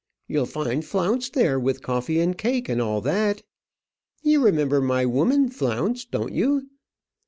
You'll 0.27 0.47
find 0.47 0.83
Flounce 0.83 1.29
there 1.29 1.59
with 1.59 1.83
coffee 1.83 2.19
and 2.21 2.35
cake 2.35 2.67
and 2.67 2.81
all 2.81 3.01
that. 3.01 3.43
You 4.23 4.43
remember 4.43 4.81
my 4.81 5.05
woman, 5.05 5.49
Flounce, 5.49 6.05
don't 6.05 6.33
you? 6.33 6.67